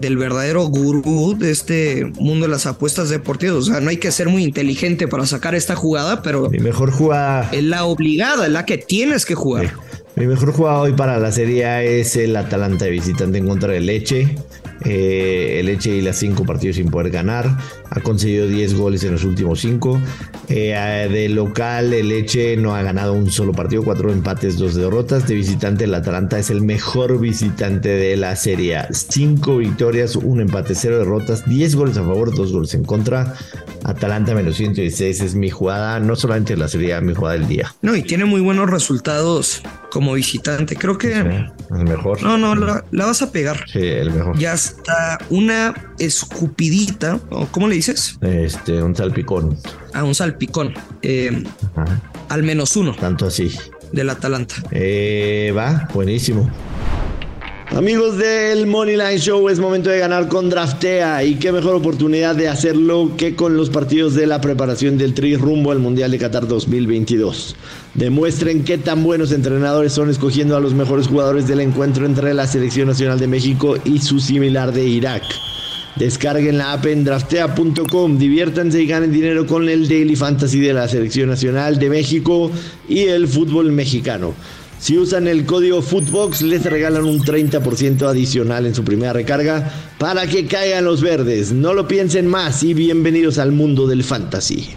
del 0.00 0.16
verdadero 0.16 0.64
gurú 0.64 1.36
de 1.38 1.50
este 1.50 2.04
mundo 2.18 2.46
de 2.46 2.52
las 2.52 2.66
apuestas 2.66 3.10
deportivas. 3.10 3.56
O 3.56 3.62
sea, 3.62 3.80
no 3.80 3.90
hay 3.90 3.98
que 3.98 4.10
ser 4.10 4.28
muy 4.28 4.42
inteligente 4.42 5.08
para 5.08 5.26
sacar 5.26 5.54
esta 5.54 5.76
jugada, 5.76 6.22
pero. 6.22 6.50
Mi 6.50 6.58
mejor 6.58 6.90
jugada. 6.90 7.48
Es 7.52 7.64
la 7.64 7.84
obligada, 7.84 8.46
es 8.46 8.52
la 8.52 8.64
que 8.64 8.78
tienes 8.78 9.24
que 9.24 9.34
jugar. 9.34 9.72
Mi 10.16 10.26
mejor 10.26 10.52
jugada 10.52 10.78
hoy 10.78 10.92
para 10.92 11.18
la 11.18 11.32
serie 11.32 12.00
es 12.00 12.16
el 12.16 12.36
Atalanta 12.36 12.84
de 12.84 12.92
visitante 12.92 13.38
en 13.38 13.48
contra 13.48 13.72
de 13.72 13.80
Leche. 13.80 14.36
Eh, 14.84 15.58
el 15.60 15.66
Leche 15.66 15.96
y 15.96 16.00
las 16.00 16.16
cinco 16.16 16.44
partidos 16.44 16.76
sin 16.76 16.90
poder 16.90 17.10
ganar. 17.10 17.56
Ha 17.90 18.00
conseguido 18.00 18.46
10 18.46 18.74
goles 18.74 19.04
en 19.04 19.12
los 19.12 19.24
últimos 19.24 19.60
cinco. 19.60 20.00
Eh, 20.48 21.08
de 21.10 21.28
local, 21.28 21.92
el 21.92 22.08
Leche 22.08 22.56
no 22.56 22.74
ha 22.74 22.82
ganado 22.82 23.12
un 23.12 23.30
solo 23.30 23.52
partido, 23.52 23.82
cuatro 23.82 24.12
empates, 24.12 24.58
dos 24.58 24.74
derrotas. 24.74 25.26
De 25.26 25.34
visitante, 25.34 25.84
el 25.84 25.94
Atalanta 25.94 26.38
es 26.38 26.50
el 26.50 26.60
mejor 26.62 27.18
visitante 27.20 27.88
de 27.88 28.16
la 28.16 28.36
serie. 28.36 28.78
Cinco 28.90 29.58
victorias, 29.58 30.16
un 30.16 30.40
empate, 30.40 30.74
cero 30.74 30.98
derrotas, 30.98 31.48
10 31.48 31.76
goles 31.76 31.96
a 31.96 32.02
favor, 32.02 32.34
dos 32.34 32.52
goles 32.52 32.74
en 32.74 32.84
contra. 32.84 33.34
Atalanta 33.84 34.34
menos 34.34 34.56
116 34.56 35.20
es 35.20 35.34
mi 35.34 35.50
jugada, 35.50 36.00
no 36.00 36.16
solamente 36.16 36.56
la 36.56 36.68
serie, 36.68 37.00
mi 37.00 37.14
jugada 37.14 37.38
del 37.38 37.48
día. 37.48 37.74
No, 37.82 37.94
y 37.94 38.02
tiene 38.02 38.24
muy 38.24 38.40
buenos 38.40 38.70
resultados 38.70 39.62
como 39.94 40.14
visitante. 40.14 40.74
Creo 40.74 40.98
que. 40.98 41.12
el 41.12 41.84
mejor. 41.84 42.20
No, 42.20 42.36
no, 42.36 42.56
la, 42.56 42.82
vas 42.90 43.22
a 43.22 43.30
pegar. 43.30 43.64
Sí, 43.68 43.78
el 43.78 44.10
mejor. 44.10 44.36
Ya 44.36 44.52
está 44.52 45.18
una 45.30 45.72
escupidita. 46.00 47.20
¿Cómo 47.52 47.68
le 47.68 47.76
dices? 47.76 48.18
Este, 48.20 48.82
un 48.82 48.96
salpicón. 48.96 49.56
Ah, 49.92 50.02
un 50.02 50.16
salpicón. 50.16 50.74
Eh, 51.00 51.44
al 52.28 52.42
menos 52.42 52.74
uno. 52.76 52.96
Tanto 52.96 53.26
así. 53.26 53.56
Del 53.92 54.10
Atalanta. 54.10 54.56
Eh, 54.72 55.54
va, 55.56 55.88
buenísimo. 55.94 56.50
Amigos 57.70 58.18
del 58.18 58.66
Moneyline 58.66 59.18
Show, 59.18 59.48
es 59.48 59.58
momento 59.58 59.88
de 59.88 59.98
ganar 59.98 60.28
con 60.28 60.50
Draftea 60.50 61.24
y 61.24 61.36
qué 61.36 61.50
mejor 61.50 61.74
oportunidad 61.74 62.36
de 62.36 62.46
hacerlo 62.46 63.12
que 63.16 63.34
con 63.34 63.56
los 63.56 63.70
partidos 63.70 64.14
de 64.14 64.26
la 64.26 64.40
preparación 64.40 64.98
del 64.98 65.14
Tri 65.14 65.36
rumbo 65.36 65.72
al 65.72 65.78
Mundial 65.78 66.10
de 66.10 66.18
Qatar 66.18 66.46
2022. 66.46 67.56
Demuestren 67.94 68.64
qué 68.64 68.76
tan 68.76 69.02
buenos 69.02 69.32
entrenadores 69.32 69.94
son 69.94 70.10
escogiendo 70.10 70.56
a 70.56 70.60
los 70.60 70.74
mejores 70.74 71.08
jugadores 71.08 71.48
del 71.48 71.60
encuentro 71.60 72.04
entre 72.04 72.34
la 72.34 72.46
Selección 72.46 72.86
Nacional 72.86 73.18
de 73.18 73.28
México 73.28 73.76
y 73.82 73.98
su 73.98 74.20
similar 74.20 74.70
de 74.72 74.84
Irak. 74.86 75.22
Descarguen 75.96 76.58
la 76.58 76.74
app 76.74 76.86
en 76.86 77.02
draftea.com, 77.02 78.18
diviértanse 78.18 78.82
y 78.82 78.86
ganen 78.86 79.10
dinero 79.10 79.46
con 79.46 79.68
el 79.68 79.88
Daily 79.88 80.16
Fantasy 80.16 80.60
de 80.60 80.74
la 80.74 80.86
Selección 80.86 81.30
Nacional 81.30 81.78
de 81.78 81.88
México 81.88 82.50
y 82.88 83.00
el 83.04 83.26
fútbol 83.26 83.72
mexicano. 83.72 84.34
Si 84.84 84.98
usan 84.98 85.26
el 85.28 85.46
código 85.46 85.80
Footbox 85.80 86.42
les 86.42 86.62
regalan 86.66 87.06
un 87.06 87.18
30% 87.18 88.06
adicional 88.06 88.66
en 88.66 88.74
su 88.74 88.84
primera 88.84 89.14
recarga 89.14 89.72
para 89.96 90.26
que 90.26 90.44
caigan 90.44 90.84
los 90.84 91.00
verdes. 91.00 91.52
No 91.52 91.72
lo 91.72 91.88
piensen 91.88 92.26
más 92.26 92.62
y 92.62 92.74
bienvenidos 92.74 93.38
al 93.38 93.50
mundo 93.50 93.86
del 93.86 94.04
fantasy. 94.04 94.68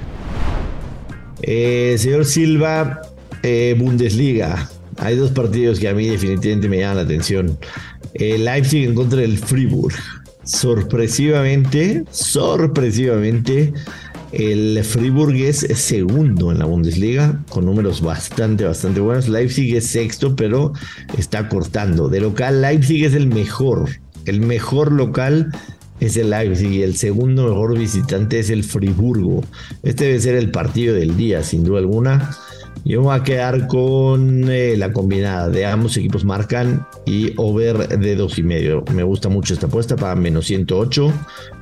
Eh, 1.41 1.97
señor 1.99 2.23
Silva, 2.23 3.01
eh, 3.43 3.75
Bundesliga. 3.77 4.69
Hay 4.95 5.17
dos 5.17 5.31
partidos 5.31 5.77
que 5.77 5.89
a 5.89 5.93
mí 5.93 6.07
definitivamente 6.07 6.69
me 6.69 6.79
llaman 6.79 6.95
la 6.95 7.03
atención. 7.03 7.59
El 8.13 8.45
Leipzig 8.45 8.85
en 8.87 8.95
contra 8.95 9.19
del 9.19 9.37
Fribourg. 9.37 9.93
Sorpresivamente, 10.45 12.05
sorpresivamente, 12.11 13.73
el 14.31 14.83
Friburg 14.83 15.35
es 15.35 15.59
segundo 15.59 16.51
en 16.51 16.59
la 16.59 16.65
Bundesliga 16.65 17.41
con 17.49 17.65
números 17.65 18.01
bastante, 18.01 18.65
bastante 18.65 18.99
buenos. 18.99 19.29
Leipzig 19.29 19.75
es 19.75 19.87
sexto, 19.87 20.35
pero 20.35 20.73
está 21.17 21.47
cortando. 21.47 22.09
De 22.09 22.19
local, 22.19 22.61
Leipzig 22.61 23.05
es 23.05 23.13
el 23.13 23.27
mejor. 23.27 23.89
El 24.25 24.41
mejor 24.41 24.91
local 24.91 25.51
es 25.99 26.17
el 26.17 26.29
Leipzig 26.29 26.71
y 26.71 26.83
el 26.83 26.95
segundo 26.97 27.47
mejor 27.47 27.77
visitante 27.77 28.39
es 28.39 28.49
el 28.49 28.63
Friburgo. 28.63 29.43
Este 29.83 30.05
debe 30.05 30.19
ser 30.19 30.35
el 30.35 30.51
partido 30.51 30.93
del 30.93 31.15
día, 31.15 31.43
sin 31.43 31.63
duda 31.63 31.79
alguna. 31.79 32.35
Yo 32.87 33.01
voy 33.01 33.19
a 33.19 33.21
quedar 33.21 33.67
con 33.67 34.49
eh, 34.49 34.77
la 34.77 34.93
combinada 34.93 35.49
de 35.49 35.65
ambos 35.65 35.97
equipos 35.97 36.23
marcan 36.23 36.87
y 37.05 37.33
over 37.35 37.99
de 37.99 38.15
dos 38.15 38.39
y 38.39 38.43
medio. 38.43 38.85
Me 38.93 39.03
gusta 39.03 39.27
mucho 39.27 39.53
esta 39.53 39.67
apuesta 39.67 39.97
para 39.97 40.15
menos 40.15 40.45
108. 40.45 41.11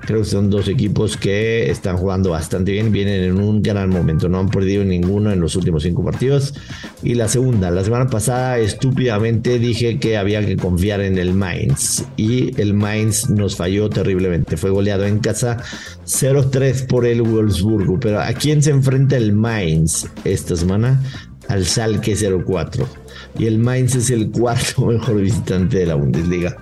Creo 0.02 0.20
que 0.20 0.26
son 0.26 0.52
dos 0.52 0.68
equipos 0.68 1.18
que 1.18 1.72
están 1.72 1.98
jugando 1.98 2.30
bastante 2.30 2.74
bien, 2.74 2.92
vienen 2.92 3.24
en 3.24 3.42
un 3.42 3.64
gran 3.64 3.90
momento. 3.90 4.30
No 4.30 4.38
han 4.38 4.50
perdido 4.50 4.84
ninguno 4.86 5.32
en 5.32 5.40
los 5.40 5.56
últimos 5.56 5.82
cinco 5.82 6.06
partidos. 6.06 6.54
Y 7.02 7.16
la 7.16 7.28
segunda, 7.28 7.72
la 7.72 7.84
semana 7.84 8.06
pasada 8.06 8.60
estúpidamente 8.60 9.58
dije 9.58 9.98
que 9.98 10.18
había 10.18 10.46
que 10.46 10.58
confiar 10.58 11.02
en 11.02 11.18
el 11.18 11.34
Mainz 11.34 12.06
y 12.18 12.60
el 12.62 12.76
Mainz 12.76 13.32
nos 13.32 13.56
falló 13.56 13.90
terriblemente. 13.90 14.58
Fue 14.58 14.70
goleado 14.70 15.06
en 15.06 15.18
casa 15.18 15.58
0-3 16.06 16.86
por 16.86 17.08
el 17.08 17.24
Wolfsburgo. 17.24 18.00
Pero 18.00 18.22
¿a 18.22 18.32
quién 18.34 18.62
se 18.62 18.70
enfrenta 18.70 19.18
el 19.18 19.34
Mainz 19.34 20.06
esta 20.24 20.56
semana? 20.56 21.02
Al 21.48 21.66
Salke 21.66 22.14
0-4. 22.14 22.86
Y 23.38 23.46
el 23.46 23.60
Mainz 23.60 23.96
es 23.96 24.10
el 24.10 24.32
cuarto 24.32 24.86
mejor 24.88 25.22
visitante 25.22 25.80
de 25.80 25.86
la 25.86 25.96
Bundesliga. 25.96 26.58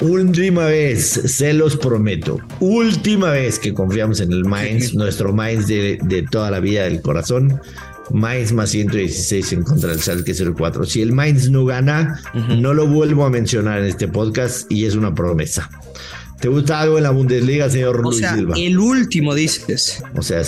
Última 0.00 0.64
vez, 0.64 1.04
se 1.08 1.52
los 1.52 1.76
prometo. 1.76 2.38
Última 2.60 3.30
vez 3.32 3.58
que 3.58 3.74
confiamos 3.74 4.20
en 4.20 4.32
el 4.32 4.44
Mainz, 4.44 4.94
nuestro 4.94 5.34
Mainz 5.34 5.66
de, 5.66 6.26
toda 6.30 6.50
la 6.50 6.60
vida 6.60 6.84
del 6.84 7.02
corazón. 7.02 7.60
Mainz 8.10 8.52
más 8.52 8.70
116 8.70 9.52
en 9.52 9.62
contra 9.62 9.90
del 9.90 10.00
Salke 10.00 10.34
04. 10.34 10.84
Si 10.86 11.02
el 11.02 11.12
Mainz 11.12 11.50
no 11.50 11.66
gana, 11.66 12.22
no 12.58 12.72
lo 12.72 12.86
vuelvo 12.86 13.24
a 13.24 13.30
mencionar 13.30 13.80
en 13.80 13.84
este 13.86 14.08
podcast 14.08 14.70
y 14.72 14.86
es 14.86 14.94
una 14.94 15.14
promesa. 15.14 15.68
¿Te 16.40 16.48
gusta 16.48 16.80
algo 16.80 16.96
en 16.96 17.04
la 17.04 17.10
Bundesliga, 17.10 17.68
señor 17.68 18.00
o 18.02 18.12
sea, 18.12 18.34
El 18.56 18.78
último, 18.78 19.34
dices. 19.34 20.02
O 20.16 20.22
sea, 20.22 20.42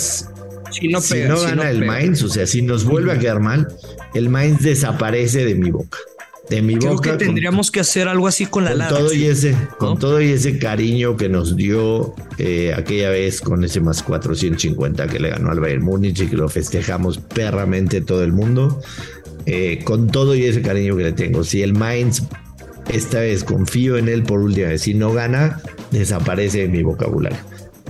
si 0.73 0.87
no, 0.87 1.39
gana 1.41 1.69
el 1.69 1.85
Mainz, 1.85 2.23
o 2.23 2.29
sea, 2.29 2.45
si 2.47 2.61
nos 2.61 2.83
vuelve 2.85 3.11
a 3.11 3.19
quedar 3.19 3.39
mal, 3.39 3.67
el 4.13 4.29
Mainz 4.29 4.61
desaparece 4.61 5.45
de 5.45 5.55
mi 5.55 5.71
boca. 5.71 5.97
De 6.49 6.61
mi 6.61 6.75
Creo 6.75 6.95
boca. 6.95 7.11
que 7.11 7.25
tendríamos 7.25 7.71
que 7.71 7.79
hacer 7.79 8.09
algo 8.09 8.27
así 8.27 8.45
con 8.45 8.65
la 8.65 8.71
con 8.71 8.87
todo 8.89 9.13
y 9.13 9.23
ese 9.25 9.55
Con 9.77 9.97
todo 9.97 10.21
y 10.21 10.31
ese 10.31 10.59
cariño 10.59 11.15
que 11.15 11.29
nos 11.29 11.55
dio 11.55 12.13
eh, 12.37 12.73
aquella 12.75 13.09
vez 13.11 13.39
con 13.39 13.63
ese 13.63 13.79
más 13.79 14.03
450 14.03 15.07
que 15.07 15.19
le 15.19 15.29
ganó 15.29 15.51
al 15.51 15.61
Bayern 15.61 15.83
Múnich 15.83 16.19
y 16.19 16.27
que 16.27 16.35
lo 16.35 16.49
festejamos 16.49 17.17
perramente 17.17 18.01
todo 18.01 18.25
el 18.25 18.33
mundo. 18.33 18.81
Eh, 19.45 19.79
con 19.85 20.07
todo 20.07 20.35
y 20.35 20.43
ese 20.43 20.61
cariño 20.61 20.97
que 20.97 21.03
le 21.03 21.13
tengo. 21.13 21.45
Si 21.45 21.61
el 21.61 21.73
Mainz 21.73 22.23
esta 22.89 23.19
vez 23.19 23.43
confío 23.43 23.97
en 23.97 24.09
él 24.09 24.23
por 24.23 24.39
última 24.39 24.67
vez. 24.69 24.81
Si 24.81 24.93
no 24.93 25.13
gana, 25.13 25.61
desaparece 25.91 26.59
de 26.59 26.67
mi 26.67 26.83
vocabulario. 26.83 27.37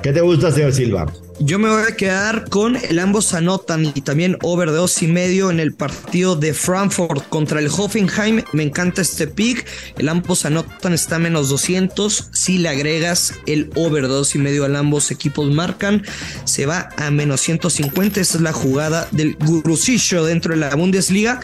¿Qué 0.03 0.11
te 0.11 0.19
gusta, 0.19 0.51
señor 0.51 0.73
Silva? 0.73 1.13
Yo 1.39 1.57
me 1.59 1.69
voy 1.69 1.83
a 1.89 1.95
quedar 1.95 2.49
con 2.49 2.75
el 2.75 2.99
ambos 2.99 3.33
anotan 3.33 3.85
y 3.85 4.01
también 4.01 4.37
over 4.43 4.69
de 4.69 4.75
dos 4.75 5.01
y 5.01 5.07
medio 5.07 5.49
en 5.49 5.61
el 5.61 5.73
partido 5.73 6.35
de 6.35 6.53
Frankfurt 6.53 7.29
contra 7.29 7.61
el 7.61 7.69
Hoffenheim. 7.69 8.43
Me 8.51 8.63
encanta 8.63 9.01
este 9.01 9.27
pick. 9.27 9.65
El 9.97 10.09
ambos 10.09 10.43
anotan 10.43 10.91
está 10.91 11.15
a 11.15 11.19
menos 11.19 11.47
200. 11.47 12.31
Si 12.33 12.57
le 12.57 12.67
agregas 12.67 13.33
el 13.45 13.69
over 13.75 14.03
de 14.03 14.09
dos 14.09 14.35
y 14.35 14.39
medio 14.39 14.65
al 14.65 14.75
ambos 14.75 15.09
equipos 15.09 15.49
marcan, 15.49 16.03
se 16.43 16.65
va 16.65 16.89
a 16.97 17.09
menos 17.09 17.39
150. 17.39 18.19
Esa 18.19 18.37
es 18.37 18.43
la 18.43 18.51
jugada 18.51 19.07
del 19.11 19.37
gurusillo 19.37 20.25
dentro 20.25 20.53
de 20.53 20.59
la 20.59 20.75
Bundesliga. 20.75 21.39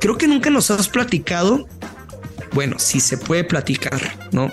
Creo 0.00 0.16
que 0.16 0.26
nunca 0.26 0.48
nos 0.48 0.70
has 0.70 0.88
platicado 0.88 1.68
bueno, 2.52 2.78
si 2.78 2.98
se 2.98 3.16
puede 3.16 3.44
platicar, 3.44 4.00
¿no? 4.32 4.50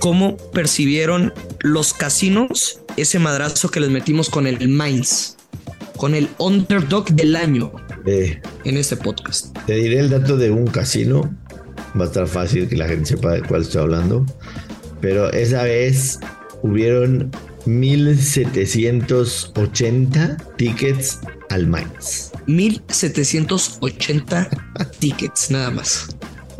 ¿Cómo 0.00 0.36
percibieron 0.52 1.32
los 1.60 1.92
casinos 1.94 2.80
ese 2.96 3.18
madrazo 3.18 3.70
que 3.70 3.80
les 3.80 3.90
metimos 3.90 4.30
con 4.30 4.46
el 4.46 4.68
Mainz? 4.68 5.36
Con 5.96 6.14
el 6.14 6.28
underdog 6.38 7.10
del 7.10 7.34
año 7.36 7.72
Eh, 8.06 8.40
en 8.64 8.76
este 8.78 8.96
podcast. 8.96 9.54
te 9.66 9.74
diré 9.74 9.98
el 10.00 10.08
dato 10.08 10.38
de 10.38 10.50
un 10.50 10.66
casino. 10.66 11.30
Va 11.98 12.04
a 12.04 12.06
estar 12.06 12.26
fácil 12.26 12.66
que 12.68 12.76
la 12.76 12.88
gente 12.88 13.10
sepa 13.10 13.32
de 13.32 13.42
cuál 13.42 13.60
estoy 13.62 13.82
hablando. 13.82 14.24
Pero 15.02 15.30
esa 15.32 15.64
vez 15.64 16.18
hubieron 16.62 17.30
1780 17.66 20.36
tickets 20.56 21.18
al 21.50 21.66
Mainz. 21.66 22.30
1780 22.46 24.48
tickets 24.98 25.50
nada 25.50 25.70
más. 25.70 26.08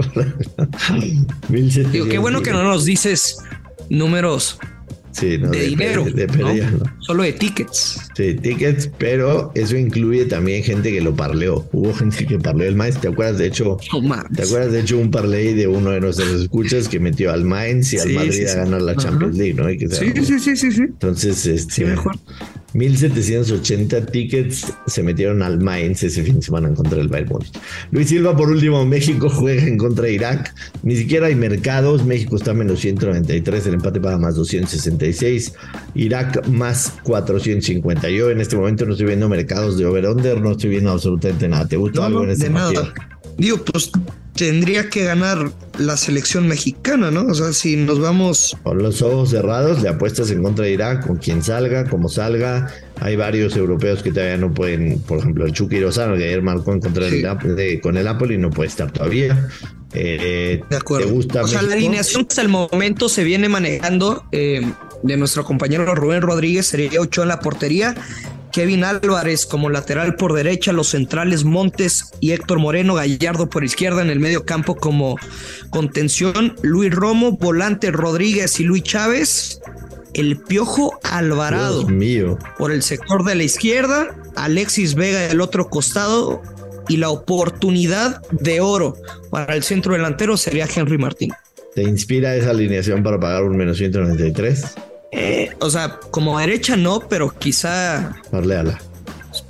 1700 1.49 1.93
Digo, 1.93 2.09
qué 2.09 2.19
bueno 2.19 2.43
que 2.43 2.53
no 2.53 2.63
nos 2.63 2.85
dices 2.85 3.39
números 3.89 4.59
Sí, 5.13 5.39
no, 5.39 5.51
de 5.51 5.67
dinero, 5.67 6.07
solo 7.01 7.25
de 7.25 7.33
tickets. 7.33 8.10
Sí, 8.17 8.35
tickets, 8.35 8.91
pero 8.99 9.53
eso 9.55 9.77
incluye 9.77 10.25
también 10.27 10.63
gente 10.63 10.91
que 10.91 11.01
lo 11.01 11.15
parleó. 11.15 11.69
Hubo 11.73 11.95
gente 11.95 12.27
que 12.27 12.39
parleó 12.39 12.69
el 12.69 12.75
Mainz. 12.77 13.01
¿Te 13.01 13.09
acuerdas? 13.09 13.39
De 13.39 13.47
hecho, 13.47 13.79
No. 14.03 14.25
¿te 14.35 14.43
acuerdas? 14.43 14.73
De 14.73 14.81
hecho, 14.81 14.99
un 14.99 15.11
parlay 15.11 15.55
de 15.55 15.67
uno 15.67 15.91
de 15.91 16.01
nuestros 16.01 16.29
escuchas 16.43 16.89
que 16.89 16.99
metió 17.01 17.33
al 17.33 17.45
Mainz 17.45 17.93
y 17.93 17.99
al 17.99 18.09
Sí, 18.09 18.15
Madrid 18.15 18.33
sí, 18.33 18.45
a 18.47 18.55
ganar 18.57 18.83
la 18.83 18.93
Ajá. 18.93 19.01
Champions 19.03 19.37
League, 19.37 19.55
¿no? 19.55 19.67
Que 19.67 19.89
Sí, 19.89 20.13
sí, 20.25 20.39
sí, 20.41 20.57
sí, 20.57 20.73
sí. 20.73 20.83
Entonces, 20.83 21.47
este, 21.47 21.85
mejor. 21.87 22.17
1780 22.73 24.07
tickets 24.07 24.73
se 24.87 25.03
metieron 25.03 25.43
al 25.43 25.59
Mainz 25.61 26.03
ese 26.05 26.23
fin 26.23 26.37
de 26.37 26.43
semana 26.43 26.69
en 26.69 26.75
contra 26.75 26.99
del 26.99 27.09
Bayern. 27.09 27.39
Luis 27.91 28.09
Silva, 28.09 28.37
por 28.37 28.51
último, 28.51 28.85
México 28.87 29.29
juega 29.35 29.65
en 29.65 29.77
contra 29.77 30.05
de 30.07 30.15
Irak. 30.15 30.55
Ni 30.83 30.97
siquiera 30.97 31.27
hay 31.27 31.35
mercados. 31.35 32.05
México 32.05 32.37
está 32.37 32.55
menos 32.55 32.81
193, 32.81 33.67
el 33.67 33.75
empate 33.75 34.01
paga 34.01 34.19
más 34.19 34.35
266. 34.37 35.53
Irak 35.95 36.47
más 36.49 36.95
450. 37.03 38.10
Yo 38.13 38.31
en 38.31 38.41
este 38.41 38.57
momento 38.57 38.85
no 38.87 38.93
estoy 38.93 39.07
viendo 39.07 39.29
mercados 39.29 39.79
de 39.79 39.87
over-under, 39.87 40.41
no 40.41 40.53
estoy 40.53 40.71
viendo 40.71 40.91
absolutamente 40.91 41.49
nada. 41.49 41.67
¿Te 41.69 41.77
gustó 41.77 42.01
No, 42.01 42.07
algo 42.07 42.25
en 42.25 42.31
ese 42.31 42.45
de 42.45 42.51
partido? 42.51 42.83
nada. 42.85 42.95
Digo, 43.37 43.59
pues 43.65 43.91
tendría 44.35 44.89
que 44.89 45.05
ganar 45.05 45.51
la 45.79 45.97
selección 45.97 46.47
mexicana, 46.49 47.11
¿no? 47.11 47.27
O 47.27 47.35
sea, 47.35 47.53
si 47.53 47.77
nos 47.77 47.99
vamos 48.01 48.57
Con 48.63 48.79
los 48.79 49.03
ojos 49.03 49.31
cerrados, 49.31 49.83
le 49.83 49.89
apuestas 49.89 50.31
en 50.31 50.43
contra 50.43 50.65
de 50.65 50.73
Irak, 50.73 51.07
con 51.07 51.17
quien 51.17 51.43
salga, 51.43 51.89
como 51.89 52.09
salga. 52.09 52.69
Hay 53.01 53.17
varios 53.17 53.57
europeos 53.57 54.03
que 54.03 54.13
todavía 54.13 54.37
no 54.37 54.53
pueden, 54.53 54.99
por 55.01 55.19
ejemplo, 55.19 55.47
el 55.47 55.53
Chucky 55.53 55.79
Lozano, 55.81 56.17
que 56.17 56.25
ayer 56.25 56.43
marcó 56.43 56.73
en 56.73 56.81
contra 56.81 57.09
Sí. 57.09 57.23
Con 57.83 57.97
el 57.97 58.05
Napoli, 58.05 58.37
no 58.39 58.51
puede 58.51 58.69
estar 58.69 58.91
todavía. 58.91 59.49
Eh, 59.93 60.61
De 60.71 60.77
acuerdo. 60.77 61.07
¿Te 61.07 61.13
gusta 61.13 61.43
o 61.43 61.49
sea, 61.49 61.63
la 61.63 61.75
alineación 61.75 62.27
hasta 62.29 62.43
el 62.43 62.49
momento 62.49 63.09
se 63.09 63.25
viene 63.25 63.49
manejando 63.49 64.25
eh, 64.33 64.63
de 65.03 65.17
nuestro 65.17 65.45
compañero 65.45 65.95
Rubén 65.95 66.23
Rodríguez, 66.23 66.67
sería 66.67 67.01
ocho 67.01 67.23
en 67.23 67.29
la 67.29 67.41
portería. 67.41 67.95
Kevin 68.53 68.85
Álvarez 68.85 69.47
como 69.47 69.71
lateral 69.71 70.17
por 70.17 70.33
derecha, 70.33 70.73
los 70.73 70.89
centrales 70.89 71.45
Montes 71.45 72.13
y 72.21 72.33
Héctor 72.33 72.59
Moreno, 72.59 72.95
Gallardo 72.95 73.49
por 73.49 73.65
izquierda 73.65 74.03
en 74.03 74.11
el 74.11 74.19
medio 74.19 74.45
campo 74.45 74.75
como 74.75 75.17
contención, 75.71 76.57
Luis 76.63 76.93
Romo, 76.93 77.33
volante 77.33 77.91
Rodríguez 77.93 78.59
y 78.59 78.65
Luis 78.65 78.83
Chávez, 78.83 79.61
el 80.15 80.39
Piojo 80.39 80.99
Alvarado 81.05 81.81
Dios 81.81 81.91
mío. 81.91 82.39
por 82.59 82.73
el 82.73 82.83
sector 82.83 83.25
de 83.25 83.37
la 83.37 83.45
izquierda, 83.45 84.17
Alexis 84.35 84.95
Vega 84.95 85.21
del 85.21 85.41
otro 85.41 85.69
costado 85.69 86.43
y 86.89 86.97
la 86.97 87.11
oportunidad 87.11 88.21
de 88.33 88.61
oro 88.61 88.97
para 89.31 89.55
el 89.55 89.63
centro 89.63 89.93
delantero 89.93 90.37
sería 90.37 90.67
Henry 90.75 90.99
Martín. 90.99 91.31
¿Te 91.75 91.83
inspira 91.83 92.35
esa 92.35 92.51
alineación 92.51 93.05
para 93.05 93.21
pagar 93.21 93.45
un 93.45 93.57
menos 93.57 93.79
193? 93.79 94.75
Eh, 95.13 95.51
o 95.61 95.71
sea, 95.71 95.99
como 96.11 96.39
derecha 96.39 96.77
no, 96.77 97.01
pero 97.09 97.31
quizá 97.37 98.17
Parleala. 98.31 98.81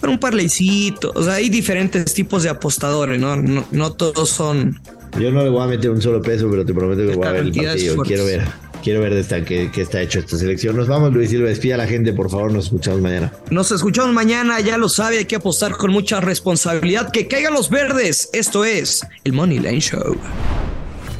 para 0.01 0.13
un 0.13 0.19
parleycito. 0.19 1.13
O 1.15 1.23
sea, 1.23 1.35
hay 1.35 1.49
diferentes 1.51 2.15
tipos 2.15 2.43
de 2.43 2.49
apostadores, 2.49 3.21
¿no? 3.21 3.37
No, 3.37 3.67
no 3.71 3.93
todos 3.93 4.31
son. 4.31 4.81
Yo 5.19 5.31
no 5.31 5.43
le 5.43 5.51
voy 5.51 5.63
a 5.63 5.67
meter 5.67 5.91
un 5.91 6.01
solo 6.01 6.23
peso, 6.23 6.49
pero 6.51 6.65
te 6.65 6.73
prometo 6.73 7.01
que 7.11 7.17
voy 7.17 7.27
a 7.27 7.33
ver 7.33 7.43
el 7.43 7.53
partido. 7.53 7.95
fuertes. 7.97 8.07
Quiero 8.07 8.25
ver. 8.25 8.71
Quiero 8.83 9.01
ver 9.03 9.13
de 9.13 9.21
esta, 9.21 9.45
qué, 9.45 9.71
qué 9.71 9.83
está 9.83 10.01
hecho 10.01 10.21
esta 10.21 10.39
selección. 10.39 10.75
Nos 10.75 10.89
vamos, 10.89 11.13
Luis 11.13 11.29
Silva. 11.29 11.49
Despide 11.51 11.75
a 11.75 11.77
la 11.77 11.87
gente, 11.87 12.15
por 12.15 12.31
favor. 12.31 12.51
Nos 12.51 12.67
escuchamos 12.67 13.03
mañana. 13.03 13.31
Nos 13.51 13.71
escuchamos 13.73 14.15
mañana, 14.15 14.59
ya 14.61 14.79
lo 14.79 14.89
sabe, 14.89 15.19
hay 15.19 15.25
que 15.27 15.37
apostar 15.37 15.77
con 15.77 15.91
mucha 15.93 16.21
responsabilidad. 16.23 17.11
Que 17.11 17.29
caigan 17.29 17.53
los 17.53 17.69
verdes. 17.69 18.31
Esto 18.33 18.65
es 18.65 19.07
el 19.25 19.35
Money 19.35 19.59
Line 19.59 19.81
Show. 19.81 20.17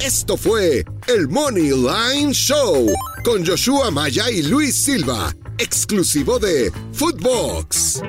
Esto 0.03 0.35
fue 0.35 0.83
el 1.07 1.27
Money 1.27 1.69
Line 1.69 2.33
Show 2.33 2.87
con 3.23 3.45
Joshua 3.45 3.91
Maya 3.91 4.29
y 4.29 4.43
Luis 4.43 4.75
Silva, 4.75 5.35
exclusivo 5.57 6.39
de 6.39 6.71
Footbox. 6.93 8.01